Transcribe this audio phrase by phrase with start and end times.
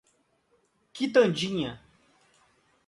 [0.93, 1.77] Quitandinha